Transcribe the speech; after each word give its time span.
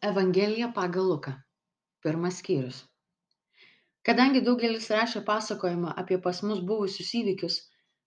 Evangelija 0.00 0.70
pagal 0.74 1.08
Luką. 1.10 1.32
Pirmas 2.02 2.36
skyrius. 2.38 2.76
Kadangi 4.06 4.40
daugelis 4.46 4.84
rašė 4.94 5.24
pasakojimą 5.26 5.94
apie 6.02 6.18
pas 6.26 6.38
mus 6.46 6.60
buvusius 6.68 7.08
įvykius, 7.18 7.56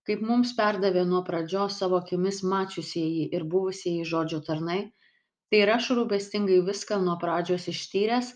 kaip 0.08 0.22
mums 0.30 0.54
perdavė 0.60 1.02
nuo 1.10 1.20
pradžios 1.28 1.80
savo 1.82 1.98
akimis 2.00 2.40
mačiusieji 2.48 3.26
ir 3.36 3.44
buvusieji 3.54 4.06
žodžio 4.12 4.40
tarnai, 4.48 4.80
tai 5.52 5.60
ir 5.66 5.72
aš 5.74 5.90
rūpestingai 5.98 6.62
viską 6.70 7.00
nuo 7.04 7.18
pradžios 7.24 7.68
ištyręs, 7.74 8.30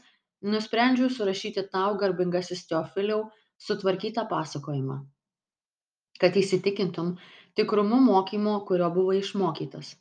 nusprendžiau 0.44 1.08
surašyti 1.18 1.64
tau, 1.72 1.96
garbingasis 2.02 2.66
Teofiliau, 2.68 3.22
sutvarkytą 3.68 4.26
pasakojimą, 4.34 4.98
kad 6.20 6.42
įsitikintum 6.42 7.14
tikrumu 7.56 8.02
mokymo, 8.10 8.58
kurio 8.68 8.92
buvo 9.00 9.16
išmokytas. 9.22 9.94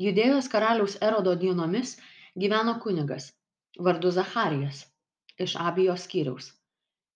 Judėjos 0.00 0.48
karaliaus 0.48 0.96
Erodo 1.04 1.36
dienomis 1.44 1.98
gyveno 2.40 2.78
kunigas, 2.82 3.30
vardu 3.86 4.10
Zacharijas, 4.16 4.84
iš 5.44 5.56
Abijos 5.60 6.06
skyriaus. 6.06 6.46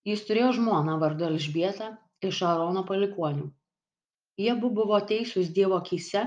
Jis 0.08 0.24
turėjo 0.28 0.50
žmoną 0.58 0.96
vardu 1.00 1.24
Elžbietą 1.30 1.86
iš 2.28 2.40
Arono 2.48 2.82
palikonių. 2.88 3.46
Jie 4.40 4.50
abu 4.52 4.68
buvo 4.78 4.98
teisūs 5.12 5.52
Dievo 5.56 5.78
akise 5.80 6.24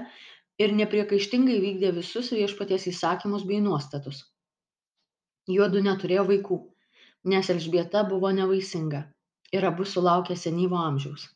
ir 0.63 0.73
nepriekaištingai 0.79 1.57
vykdė 1.65 1.91
visus 1.97 2.31
viešpaties 2.33 2.87
įsakymus 2.93 3.45
bei 3.49 3.59
nuostatus. 3.65 4.23
Juodu 5.57 5.83
neturėjo 5.83 6.23
vaikų, 6.31 6.57
nes 7.33 7.51
Elžbieta 7.53 8.03
buvo 8.13 8.31
nevaisinga 8.39 9.03
ir 9.57 9.67
abu 9.69 9.85
sulaukė 9.85 10.39
senyvo 10.45 10.79
amžiaus. 10.83 11.27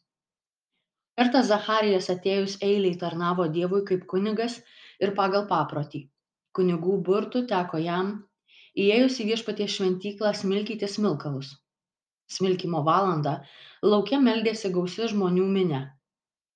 Kartą 1.20 1.44
Zacharijas 1.52 2.10
atėjus 2.16 2.58
eiliai 2.66 2.98
tarnavo 3.04 3.46
Dievui 3.60 3.84
kaip 3.91 4.08
kunigas 4.16 4.58
ir 5.04 5.14
pagal 5.22 5.46
paprotį. 5.52 6.08
Kunigų 6.58 6.98
burtų 7.08 7.46
teko 7.50 7.80
jam, 7.80 8.12
įėjus 8.86 9.20
į 9.23 9.28
viešpaties 9.32 9.76
šventyklą, 9.78 10.32
smilkyti 10.35 10.90
smilkalus. 10.94 11.54
Smilkimo 12.32 12.82
valandą 12.88 13.38
laukia 13.84 14.20
meldėsi 14.26 14.72
gausi 14.76 15.07
žmonių 15.12 15.48
minė. 15.55 15.82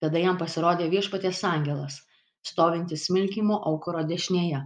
Tada 0.04 0.22
jam 0.22 0.40
pasirodė 0.42 0.88
viešpaties 0.92 1.42
angelas, 1.48 2.02
stovintis 2.50 3.08
smilkimo 3.10 3.60
aukuro 3.72 4.04
dešinėje. 4.12 4.62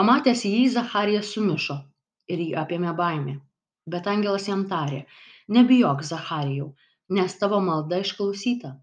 Pamatęs 0.00 0.44
jį, 0.48 0.62
Zacharijas 0.74 1.30
sumišo 1.34 1.78
ir 2.34 2.42
jį 2.44 2.52
apėmė 2.62 2.94
baimė. 2.98 3.36
Bet 3.94 4.06
angelas 4.12 4.46
jam 4.48 4.66
tarė, 4.70 5.04
nebijok, 5.56 6.02
Zacharijau, 6.10 6.68
nes 7.18 7.36
tavo 7.40 7.58
malda 7.68 8.02
išklausyta. 8.04 8.74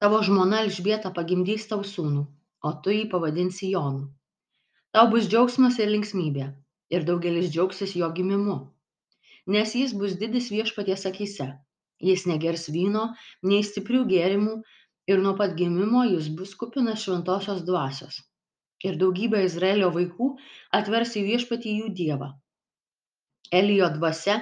Tavo 0.00 0.20
žmona 0.28 0.62
Elžbieta 0.64 1.12
pagimdys 1.16 1.66
tau 1.72 1.84
sūnų, 1.84 2.24
o 2.64 2.72
tu 2.84 2.94
jį 2.94 3.06
pavadinsi 3.12 3.70
Jonu. 3.74 4.08
Tau 4.94 5.06
bus 5.12 5.28
džiaugsmas 5.30 5.78
ir 5.78 5.90
linksmybė, 5.94 6.46
ir 6.94 7.06
daugelis 7.08 7.50
džiaugsis 7.54 7.94
jo 7.96 8.08
gimimu, 8.16 8.58
nes 9.54 9.74
jis 9.78 9.94
bus 10.00 10.16
didis 10.22 10.50
viešpaties 10.54 11.06
akise. 11.10 11.50
Jis 12.00 12.22
negers 12.24 12.62
vyno, 12.72 13.10
nei 13.44 13.60
stiprių 13.60 14.06
gėrimų, 14.08 14.54
ir 15.12 15.18
nuo 15.24 15.34
pat 15.38 15.56
gimimo 15.58 16.04
jis 16.08 16.28
bus 16.38 16.54
kupinas 16.60 17.02
šventosios 17.04 17.64
dvasios. 17.68 18.20
Ir 18.88 18.96
daugybė 19.00 19.42
Izraelio 19.44 19.90
vaikų 19.96 20.28
atvers 20.78 21.12
į 21.20 21.26
viešpatį 21.26 21.74
jų 21.80 21.90
dievą. 22.00 22.30
Elijo 23.60 23.90
dvasia 23.96 24.36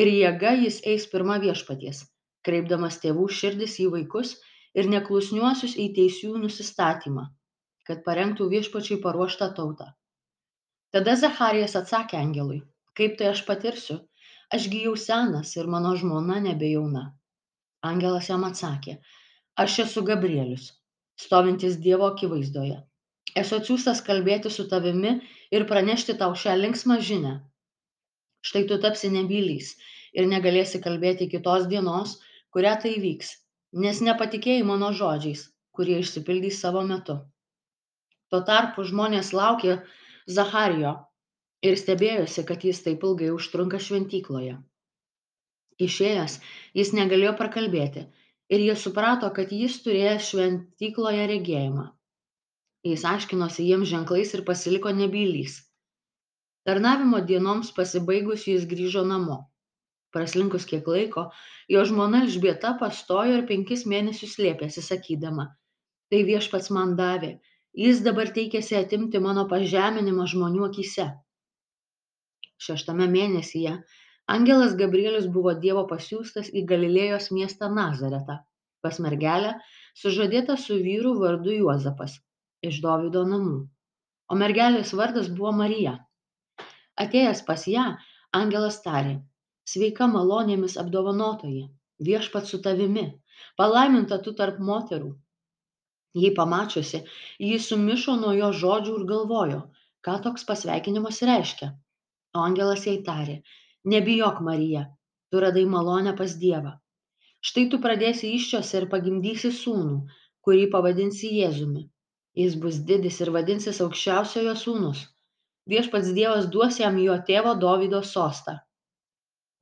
ir 0.00 0.10
jėga 0.10 0.54
jis 0.64 0.80
eis 0.92 1.06
pirma 1.12 1.36
viešpaties, 1.42 2.02
kreipdamas 2.48 2.98
tėvų 3.02 3.28
širdis 3.38 3.76
į 3.84 3.90
vaikus 3.94 4.34
ir 4.74 4.88
neklusniuosius 4.90 5.76
į 5.84 5.90
teisių 5.98 6.32
nusistatymą, 6.44 7.28
kad 7.88 8.04
parengtų 8.06 8.48
viešpačiai 8.52 9.00
paruoštą 9.04 9.50
tautą. 9.58 9.90
Tada 10.94 11.16
Zacharijas 11.20 11.74
atsakė 11.80 12.18
angelui, 12.20 12.60
kaip 12.98 13.16
tai 13.18 13.32
aš 13.32 13.42
patirsiu, 13.48 13.98
ašgi 14.56 14.84
jau 14.86 14.94
senas 15.04 15.56
ir 15.58 15.70
mano 15.74 15.94
žmona 16.00 16.40
nebejauna. 16.44 17.04
Angelas 17.90 18.30
jam 18.30 18.46
atsakė, 18.48 18.98
aš 19.64 19.78
esu 19.84 20.04
Gabrielius, 20.10 20.68
stovintis 21.24 21.80
Dievo 21.86 22.06
akivaizdoje. 22.12 22.78
Esu 23.42 23.58
atsiųstas 23.58 24.04
kalbėti 24.06 24.52
su 24.54 24.68
tavimi 24.70 25.16
ir 25.58 25.66
pranešti 25.72 26.14
tau 26.22 26.38
šią 26.44 26.54
linksmą 26.60 27.00
žinę. 27.10 27.34
Štai 28.46 28.64
tu 28.70 28.78
tapsi 28.86 29.10
nebylys 29.10 29.74
ir 30.14 30.30
negalėsi 30.30 30.80
kalbėti 30.86 31.28
kitos 31.34 31.66
dienos, 31.74 32.16
kurią 32.54 32.74
tai 32.86 32.96
vyks, 33.02 33.30
nes 33.84 34.00
nepatikėjai 34.08 34.66
mano 34.70 34.92
žodžiais, 35.02 35.48
kurie 35.74 35.98
išsipildys 36.04 36.60
savo 36.62 36.84
metu. 36.86 37.18
Tuo 38.34 38.40
tarpu 38.42 38.82
žmonės 38.82 39.28
laukė 39.30 39.74
Zacharijo 40.36 40.92
ir 41.62 41.76
stebėjosi, 41.78 42.42
kad 42.48 42.64
jis 42.66 42.80
taip 42.82 43.04
ilgai 43.06 43.28
užtrunka 43.30 43.78
šventykloje. 43.78 44.56
Išėjęs, 45.86 46.34
jis 46.80 46.90
negalėjo 46.98 47.36
prakalbėti 47.38 48.02
ir 48.56 48.64
jie 48.64 48.74
suprato, 48.80 49.30
kad 49.38 49.54
jis 49.54 49.78
turėjęs 49.86 50.32
šventykloje 50.32 51.28
regėjimą. 51.30 51.86
Jis 52.90 53.06
aiškinosi 53.12 53.68
jiems 53.68 53.92
ženklais 53.92 54.34
ir 54.34 54.42
pasiliko 54.50 54.90
nebylys. 54.98 55.60
Tarnavimo 56.66 57.22
dienoms 57.30 57.70
pasibaigus 57.78 58.48
jis 58.50 58.66
grįžo 58.74 59.06
namo. 59.14 59.44
Praslinkus 60.10 60.66
kiek 60.74 60.90
laiko, 60.90 61.28
jo 61.70 61.86
žmona 61.86 62.26
Elžbieta 62.26 62.74
pastojo 62.82 63.38
ir 63.38 63.48
penkis 63.54 63.86
mėnesius 63.86 64.34
slėpėsi, 64.40 64.82
sakydama, 64.90 65.52
tai 66.10 66.26
viešpats 66.26 66.74
man 66.74 66.98
davė, 66.98 67.36
jis 67.82 68.00
dabar 68.06 68.30
teikėsi 68.38 68.76
atimti 68.78 69.20
mano 69.26 69.44
pažeminimą 69.50 70.26
žmonių 70.30 70.66
akise. 70.68 71.08
Šeštame 72.64 73.08
mėnesyje 73.10 73.74
angelas 74.34 74.76
Gabrielius 74.80 75.26
buvo 75.36 75.54
Dievo 75.64 75.84
pasiūstas 75.90 76.50
į 76.54 76.64
Galilėjos 76.70 77.30
miestą 77.34 77.68
Nazaretą, 77.78 78.38
pas 78.84 79.00
mergelę, 79.06 79.56
sužadėtą 80.00 80.56
su 80.60 80.78
vyru 80.86 81.16
vardu 81.18 81.56
Juozapas, 81.58 82.16
iš 82.62 82.80
Dovido 82.84 83.24
namų. 83.28 83.58
O 84.30 84.38
mergelės 84.40 84.94
vardas 84.96 85.28
buvo 85.28 85.52
Marija. 85.58 85.98
Atėjęs 87.04 87.42
pas 87.48 87.66
ją, 87.68 87.84
angelas 88.38 88.78
tarė, 88.86 89.18
sveika 89.68 90.06
malonėmis 90.14 90.78
apdovanotoji, 90.80 91.66
viešpat 92.08 92.48
su 92.48 92.62
tavimi, 92.62 93.04
palaiminta 93.60 94.20
tu 94.22 94.32
tarp 94.38 94.62
moterų. 94.70 95.10
Jį 96.14 96.30
pamačiusi, 96.34 97.00
ji 97.42 97.56
sumišo 97.62 98.14
nuo 98.20 98.32
jo 98.38 98.50
žodžių 98.62 98.98
ir 99.00 99.06
galvojo, 99.10 99.60
ką 100.06 100.18
toks 100.26 100.46
pasveikinimas 100.50 101.22
reiškia. 101.30 101.72
O 102.34 102.44
angelas 102.48 102.84
jai 102.86 103.00
tarė, 103.08 103.40
nebijok, 103.94 104.38
Marija, 104.48 104.84
tu 105.30 105.42
radai 105.42 105.64
malonę 105.70 106.14
pas 106.20 106.36
Dievą. 106.44 106.76
Štai 107.44 107.66
tu 107.72 107.80
pradėsi 107.86 108.30
iščiose 108.36 108.78
ir 108.80 108.86
pagimdysi 108.92 109.50
sūnų, 109.54 109.98
kurį 110.46 110.68
pavadinsi 110.76 111.32
Jėzumi. 111.40 111.88
Jis 112.38 112.54
bus 112.62 112.78
didis 112.90 113.20
ir 113.24 113.30
vadinsis 113.34 113.82
aukščiausiojo 113.84 114.54
sūnus. 114.62 115.02
Viešpats 115.70 116.14
Dievas 116.16 116.46
duos 116.54 116.78
jam 116.80 116.96
jo 117.02 117.18
tėvo 117.28 117.54
Dovido 117.66 118.02
sostą. 118.06 118.56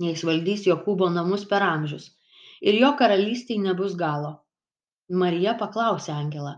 Jis 0.02 0.24
valdys 0.28 0.64
Jokūbo 0.66 1.08
namus 1.16 1.44
per 1.48 1.62
amžius 1.62 2.10
ir 2.62 2.78
jo 2.78 2.92
karalystiai 2.98 3.60
nebus 3.62 3.94
galo. 3.98 4.41
Marija 5.10 5.52
paklausė 5.58 6.12
angelą, 6.14 6.52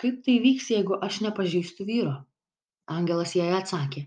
kaip 0.00 0.20
tai 0.26 0.36
vyks, 0.44 0.70
jeigu 0.70 0.98
aš 1.06 1.20
nepažįstu 1.24 1.84
vyro? 1.88 2.14
Angelas 2.86 3.34
jai 3.36 3.50
atsakė, 3.56 4.04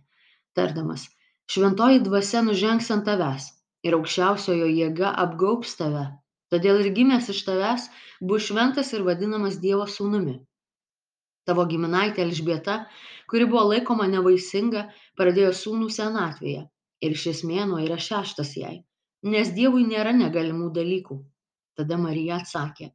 tardamas, 0.55 1.03
šventoji 1.51 1.99
dvasia 2.05 2.41
nužengs 2.47 2.89
ant 2.95 3.05
tavęs 3.09 3.49
ir 3.83 3.97
aukščiausiojo 3.97 4.69
jėga 4.71 5.11
apgaubs 5.25 5.75
tave, 5.81 6.05
todėl 6.53 6.79
ir 6.85 6.93
gimęs 6.95 7.29
iš 7.35 7.43
tavęs 7.49 7.89
bus 8.31 8.47
šventas 8.47 8.93
ir 8.93 9.03
vadinamas 9.03 9.59
Dievo 9.59 9.85
sūnumi. 9.97 10.39
Tavo 11.43 11.67
giminaitė 11.67 12.23
Elžbieta, 12.23 12.77
kuri 13.27 13.45
buvo 13.51 13.67
laikoma 13.73 14.07
nevaisinga, 14.07 14.87
pradėjo 15.19 15.51
sūnų 15.59 15.91
senatvėje 15.91 16.63
ir 17.03 17.15
šis 17.19 17.43
mėnuo 17.43 17.83
yra 17.83 17.99
šeštas 17.99 18.55
jai, 18.55 18.77
nes 19.27 19.51
Dievui 19.57 19.83
nėra 19.89 20.15
negalimų 20.15 20.71
dalykų. 20.79 21.19
Tada 21.75 21.97
Marija 21.97 22.37
atsakė, 22.39 22.93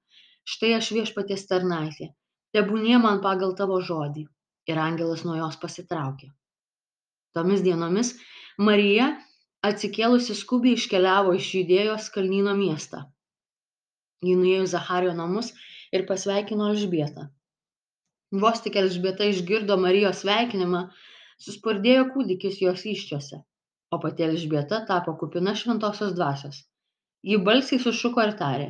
štai 0.52 0.74
aš 0.78 0.90
viešpaties 0.96 1.46
tarnaitė, 1.50 2.10
tebūnie 2.56 2.98
man 3.04 3.22
pagal 3.24 3.54
tavo 3.60 3.80
žodį. 3.90 4.26
Ir 4.68 4.78
angelas 4.80 5.22
nuo 5.24 5.34
jos 5.38 5.56
pasitraukė. 5.60 6.26
Tomis 7.36 7.62
dienomis 7.64 8.10
Marija 8.68 9.06
atsikėlusi 9.68 10.36
skubiai 10.36 10.76
iškeliavo 10.76 11.32
iš 11.38 11.48
judėjos 11.56 12.08
kalnyno 12.14 12.54
miestą. 12.58 13.06
Ji 14.26 14.34
nuėjo 14.40 14.64
į 14.66 14.70
Zachario 14.72 15.14
namus 15.16 15.52
ir 15.94 16.04
pasveikino 16.10 16.68
Elžbietą. 16.72 17.28
Vos 18.44 18.60
tik 18.64 18.76
Elžbieta 18.80 19.28
išgirdo 19.32 19.78
Marijos 19.80 20.20
sveikinimą, 20.24 20.82
suspurdėjo 21.44 22.08
kūdikis 22.14 22.58
jos 22.64 22.84
iščiose, 22.92 23.38
o 23.94 24.00
pati 24.02 24.26
Elžbieta 24.26 24.82
tapo 24.90 25.14
kupina 25.22 25.54
šventosios 25.56 26.12
dvasios. 26.18 26.60
Ji 27.24 27.38
balsiai 27.48 27.80
sušuko 27.84 28.26
ir 28.26 28.34
tarė, 28.42 28.68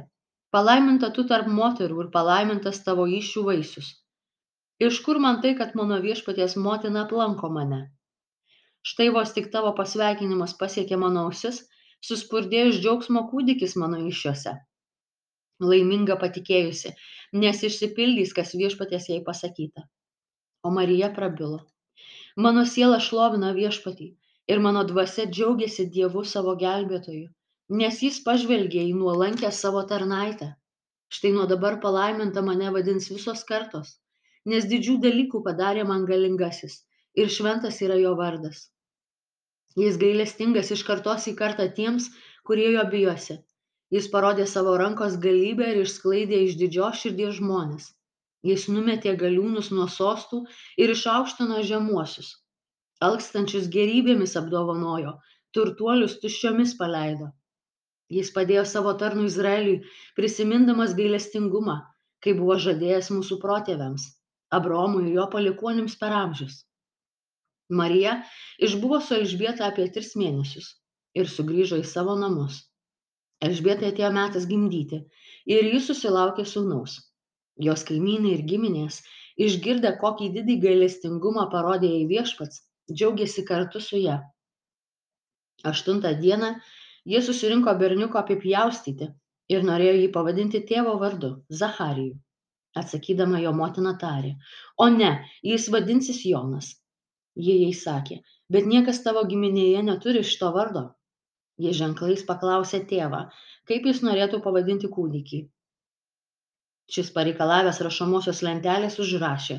palaiminta 0.55 1.11
tu 1.17 1.25
tarp 1.31 1.49
moterų 1.61 2.05
ir 2.05 2.11
palaimintas 2.15 2.83
tavo 2.87 3.07
iššių 3.21 3.45
vaisius. 3.51 3.89
iš 4.87 5.01
kur 5.07 5.19
man 5.25 5.41
tai, 5.43 5.55
kad 5.61 5.75
mano 5.79 5.99
viešpaties 6.05 6.57
motina 6.57 7.05
aplanko 7.07 7.51
mane? 7.57 7.81
Štai 8.89 9.09
vos 9.17 9.35
tik 9.37 9.51
tavo 9.55 9.73
pasveikinimas 9.79 10.55
pasiekė 10.61 10.97
mano 11.05 11.27
ausis, 11.29 11.59
suspurdėjo 12.09 12.69
iš 12.73 12.81
džiaugsmo 12.85 13.25
kūdikis 13.31 13.75
mano 13.83 13.99
iššiose. 14.11 14.55
Laiminga 15.71 16.17
patikėjusi, 16.23 16.95
nes 17.43 17.65
išsipildys, 17.69 18.35
kas 18.37 18.55
viešpaties 18.55 19.09
jai 19.11 19.19
pasakyta. 19.27 19.83
O 20.63 20.71
Marija 20.71 21.11
prabilo. 21.17 21.59
Mano 22.47 22.63
siela 22.75 23.01
šlovina 23.03 23.51
viešpatį 23.57 24.13
ir 24.55 24.63
mano 24.63 24.85
dvasia 24.87 25.27
džiaugiasi 25.27 25.89
Dievu 25.97 26.23
savo 26.33 26.55
gelbėtoju, 26.63 27.27
nes 27.69 28.01
jis 28.03 28.19
pažvelgė 28.25 28.83
į 28.91 28.95
nuolankę 28.97 29.51
savo 29.53 29.83
tarnaitę. 29.89 30.55
Štai 31.13 31.33
nuo 31.35 31.45
dabar 31.51 31.81
palaiminta 31.81 32.43
mane 32.45 32.71
vadins 32.73 33.09
visos 33.13 33.45
kartos, 33.49 33.91
nes 34.49 34.65
didžių 34.71 34.97
dalykų 35.05 35.43
padarė 35.45 35.85
man 35.91 36.07
galingasis 36.09 36.81
ir 37.15 37.29
šventas 37.35 37.81
yra 37.85 37.99
jo 38.01 38.15
vardas. 38.17 38.69
Jis 39.77 40.01
gailestingas 40.01 40.73
iš 40.75 40.83
kartos 40.89 41.29
į 41.31 41.35
kartą 41.37 41.69
tiems, 41.77 42.09
kurie 42.49 42.71
jo 42.73 42.85
bijosi. 42.93 43.39
Jis 43.95 44.09
parodė 44.13 44.47
savo 44.49 44.75
rankos 44.81 45.17
galybę 45.21 45.69
ir 45.73 45.83
išsklaidė 45.85 46.43
iš 46.47 46.57
didžios 46.61 47.01
širdies 47.05 47.39
žmonės. 47.39 47.93
Jis 48.49 48.69
numetė 48.73 49.15
galiūnus 49.21 49.71
nuo 49.77 49.89
sostų 49.93 50.45
ir 50.85 50.93
išaukštino 50.95 51.63
žemuosius. 51.71 52.35
Alkstančius 53.09 53.69
gerybėmis 53.77 54.37
apdovanojo, 54.41 55.19
turtuolius 55.57 56.19
tuščiomis 56.23 56.75
paleido. 56.81 57.33
Jis 58.17 58.31
padėjo 58.35 58.65
savo 58.69 58.95
tarnų 59.01 59.27
Izraeliui, 59.29 59.81
prisimindamas 60.17 60.95
gailestingumą, 60.99 61.77
kai 62.25 62.33
buvo 62.39 62.57
žadėjęs 62.65 63.11
mūsų 63.17 63.37
protėviams, 63.43 64.07
Abromui 64.59 65.05
ir 65.05 65.19
jo 65.19 65.27
palikuonims 65.35 65.97
per 66.01 66.15
amžius. 66.17 66.63
Marija 67.69 68.15
išbuvo 68.65 69.01
su 69.05 69.19
Elžbieta 69.19 69.67
apie 69.69 69.85
tris 69.93 70.15
mėnesius 70.17 70.71
ir 71.21 71.29
sugrįžo 71.29 71.77
į 71.83 71.85
savo 71.91 72.15
namus. 72.23 72.63
Elžbietai 73.45 73.93
atėjo 73.93 74.09
metas 74.17 74.49
gimdyti 74.49 75.03
ir 75.57 75.69
jis 75.75 75.91
susilaukė 75.91 76.47
sūnaus. 76.49 76.97
Jos 77.67 77.85
kaimynai 77.91 78.33
ir 78.39 78.43
giminės, 78.49 79.03
išgirdę, 79.47 79.93
kokį 80.01 80.31
didį 80.39 80.57
gailestingumą 80.65 81.45
parodė 81.53 81.91
į 82.01 82.07
viešpats, 82.15 82.63
džiaugiasi 82.91 83.45
kartu 83.51 83.83
su 83.85 84.01
ją. 84.01 84.17
Aštuntą 85.69 86.15
dieną 86.23 86.55
jie 87.13 87.21
susirinko 87.29 87.75
berniuko 87.83 88.21
apipjaustyti 88.23 89.11
ir 89.55 89.69
norėjo 89.71 89.99
jį 89.99 90.09
pavadinti 90.17 90.63
tėvo 90.73 90.97
vardu- 91.03 91.35
Zacharijų. 91.61 92.17
Atsakydama 92.79 93.39
jo 93.43 93.53
motina 93.61 93.95
tarė, 94.01 94.35
o 94.79 94.89
ne, 94.97 95.13
jis 95.43 95.71
vadinsis 95.75 96.25
Jonas. 96.31 96.75
Ji 97.47 97.55
jai 97.63 97.73
sakė 97.73 98.19
bet 98.53 98.69
niekas 98.69 99.03
tavo 99.05 99.25
giminėje 99.29 99.83
neturi 99.85 100.25
šito 100.25 100.51
vardo. 100.57 100.85
Ji 101.59 101.75
ženklais 101.75 102.25
paklausė 102.27 102.81
tėvą 102.91 103.25
kaip 103.69 103.87
jis 103.91 104.01
norėtų 104.07 104.41
pavadinti 104.45 104.89
kūdikį? 104.95 105.43
Šis 106.89 107.11
pareikalavęs 107.17 107.83
rašomosios 107.85 108.41
lentelės 108.47 108.97
užrašė 109.03 109.59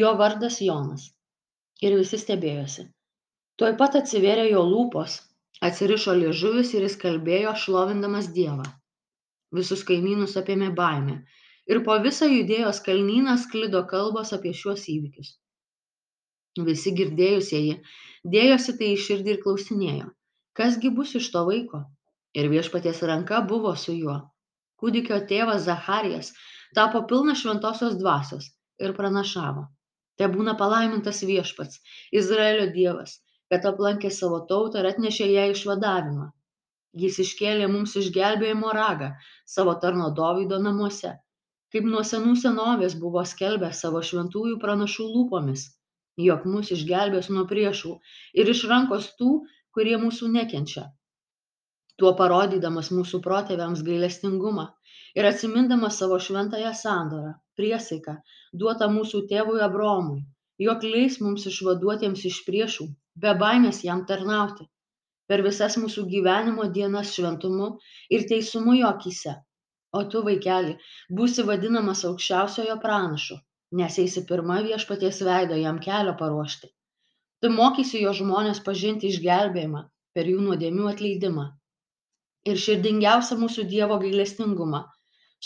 jo 0.00 0.10
vardas 0.20 0.58
jonas. 0.64 1.06
Ir 1.80 1.94
visi 1.96 2.18
stebėjosi. 2.20 2.88
Tuoj 3.58 3.76
pat 3.80 3.96
atsivėrė 4.02 4.48
jo 4.50 4.64
lūpos 4.66 5.20
atsirišo 5.70 6.14
liežuvis 6.20 6.74
ir 6.78 6.86
jis 6.86 7.00
kalbėjo 7.02 7.56
šlovindamas 7.64 8.30
dievą 8.38 8.68
visus 9.58 9.84
kaimynus 9.90 10.38
apėmė 10.42 10.70
baimė 10.78 11.18
ir 11.74 11.84
po 11.90 11.98
visą 12.06 12.30
judėjos 12.30 12.80
kalnyną 12.88 13.36
sklido 13.44 13.84
kalbos 13.92 14.34
apie 14.38 14.54
šiuos 14.62 14.88
įvykius 14.94 15.36
Visi 16.66 16.92
girdėjusieji 16.98 17.74
dėjosi 18.34 18.74
tai 18.78 18.90
į 18.94 18.98
širdį 19.04 19.32
ir 19.34 19.40
klausinėjo, 19.44 20.06
kasgi 20.58 20.90
bus 20.98 21.14
iš 21.20 21.30
to 21.34 21.44
vaiko. 21.48 21.84
Ir 22.38 22.50
viešpaties 22.52 23.02
ranka 23.10 23.40
buvo 23.50 23.74
su 23.82 23.94
juo. 23.94 24.16
Kūdikio 24.78 25.18
tėvas 25.30 25.64
Zacharijas 25.66 26.32
tapo 26.74 27.02
pilnas 27.10 27.42
šventosios 27.42 27.96
dvasios 28.00 28.50
ir 28.84 28.94
pranašavo. 28.98 29.64
Te 30.18 30.26
būna 30.34 30.56
palaimintas 30.58 31.22
viešpats, 31.30 31.80
Izraelio 32.20 32.66
dievas, 32.74 33.18
kad 33.52 33.70
aplankė 33.72 34.10
savo 34.18 34.42
tautą 34.50 34.82
ir 34.82 34.90
atnešė 34.92 35.30
ją 35.32 35.46
išvadavimą. 35.54 36.28
Jis 37.04 37.22
iškėlė 37.24 37.70
mums 37.72 37.96
išgelbėjimo 38.02 38.74
ragą 38.80 39.14
savo 39.56 39.74
tarno 39.84 40.12
Dovydo 40.20 40.60
namuose, 40.68 41.16
kaip 41.72 41.88
nuo 41.94 42.04
senų 42.12 42.36
senovės 42.44 42.96
buvo 43.06 43.24
skelbę 43.32 43.72
savo 43.82 44.04
šventųjų 44.10 44.60
pranašų 44.62 45.10
lūpomis 45.16 45.68
jog 46.18 46.46
mus 46.52 46.72
išgelbės 46.74 47.30
nuo 47.34 47.44
priešų 47.50 47.92
ir 48.42 48.50
iš 48.52 48.64
rankos 48.70 49.12
tų, 49.18 49.30
kurie 49.74 49.96
mūsų 50.02 50.30
nekenčia. 50.34 50.88
Tuo 51.98 52.12
parodydamas 52.18 52.90
mūsų 52.94 53.20
protėviams 53.22 53.84
gailestingumą 53.86 54.66
ir 55.18 55.28
atsimindamas 55.30 55.98
savo 56.02 56.18
šventąją 56.22 56.72
sandorą, 56.80 57.32
priesaiką, 57.58 58.16
duotą 58.62 58.90
mūsų 58.94 59.24
tėvui 59.30 59.62
Abromui, 59.66 60.20
jog 60.62 60.86
leis 60.86 61.18
mums 61.22 61.46
išvaduotiems 61.50 62.24
iš 62.30 62.42
priešų, 62.46 62.86
be 63.24 63.34
baimės 63.42 63.82
jam 63.86 64.04
tarnauti, 64.10 64.68
per 65.28 65.42
visas 65.46 65.76
mūsų 65.82 66.06
gyvenimo 66.14 66.66
dienas 66.78 67.12
šventumu 67.16 67.68
ir 68.16 68.26
teisumu 68.30 68.78
jo 68.78 68.88
akise. 68.94 69.34
O 69.98 70.02
tu, 70.12 70.22
vaikeli, 70.24 70.74
būsi 71.18 71.44
vadinamas 71.48 72.04
aukščiausiojo 72.08 72.76
pranašu, 72.82 73.38
nes 73.80 73.98
eisi 74.02 74.24
pirma 74.30 74.58
viešpaties 74.66 75.22
veido 75.28 75.56
jam 75.60 75.78
kelio 75.86 76.14
paruošti. 76.20 76.68
Tu 77.42 77.50
mokysi 77.54 78.02
jo 78.02 78.12
žmonės 78.20 78.60
pažinti 78.66 79.08
išgelbėjimą 79.12 79.82
per 80.16 80.28
jų 80.32 80.42
nuodėmių 80.44 80.90
atleidimą. 80.92 81.46
Ir 82.50 82.60
širdingiausia 82.64 83.36
mūsų 83.40 83.64
Dievo 83.72 83.98
gailestingumą, 84.04 84.82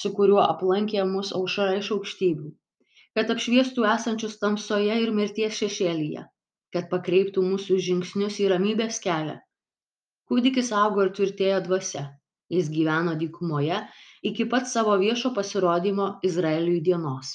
su 0.02 0.12
kuriuo 0.18 0.42
aplankė 0.44 1.04
mus 1.14 1.32
aušara 1.38 1.78
iš 1.80 1.90
aukštybių, 1.96 2.50
kad 3.18 3.32
apšviestų 3.34 3.86
esančius 3.94 4.38
tamsoje 4.42 4.98
ir 5.04 5.12
mirties 5.18 5.58
šešėlyje, 5.62 6.24
kad 6.74 6.88
pakreiptų 6.92 7.44
mūsų 7.46 7.78
žingsnius 7.86 8.40
į 8.44 8.48
ramybės 8.54 9.00
kelią. 9.04 9.38
Kūdikis 10.30 10.72
augo 10.82 11.06
ir 11.06 11.12
tvirtėjo 11.18 11.60
dvasia, 11.66 12.04
jis 12.56 12.70
gyveno 12.72 13.14
dykumoje 13.20 13.80
iki 14.30 14.46
pat 14.54 14.70
savo 14.70 14.96
viešo 15.02 15.32
pasirodymo 15.36 16.08
Izraeliui 16.28 16.80
dienos. 16.88 17.34